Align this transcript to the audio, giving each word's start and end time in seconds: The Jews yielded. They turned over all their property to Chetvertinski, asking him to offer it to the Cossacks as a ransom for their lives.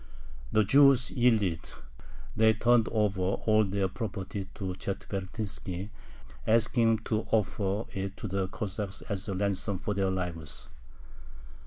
The 0.51 0.63
Jews 0.63 1.11
yielded. 1.11 1.59
They 2.35 2.53
turned 2.53 2.89
over 2.89 3.21
all 3.21 3.63
their 3.63 3.87
property 3.87 4.49
to 4.55 4.73
Chetvertinski, 4.73 5.89
asking 6.47 6.83
him 6.89 6.99
to 7.05 7.27
offer 7.29 7.85
it 7.93 8.17
to 8.17 8.27
the 8.27 8.47
Cossacks 8.47 9.03
as 9.03 9.29
a 9.29 9.35
ransom 9.35 9.77
for 9.77 9.93
their 9.93 10.09
lives. 10.09 10.69